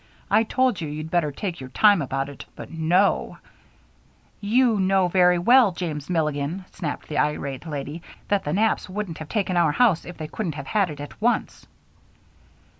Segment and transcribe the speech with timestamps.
[0.31, 3.37] I told you you'd better take your time about it, but no"
[4.55, 9.29] "You know very well, James Milligan," snapped the irate lady, "that the Knapps wouldn't have
[9.29, 11.67] taken our house if they couldn't have had it at once."